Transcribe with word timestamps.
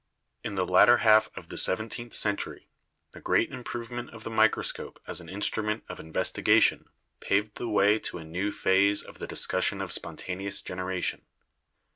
In 0.43 0.55
the 0.55 0.65
latter 0.65 0.97
half 1.05 1.29
of 1.37 1.49
the 1.49 1.59
seventeenth 1.59 2.13
century 2.15 2.67
the 3.11 3.21
great 3.21 3.51
improvement 3.51 4.09
of 4.09 4.23
the 4.23 4.31
microscope 4.31 4.99
as 5.07 5.21
an 5.21 5.29
instrument 5.29 5.83
of 5.87 5.99
inves 5.99 6.33
tigation 6.33 6.87
paved 7.19 7.57
the 7.57 7.69
way 7.69 7.99
to 7.99 8.17
a 8.17 8.23
new 8.25 8.51
phase 8.51 9.03
of 9.03 9.19
the 9.19 9.27
discussion 9.27 9.79
of 9.79 9.91
spontaneous 9.93 10.59
generation. 10.63 11.27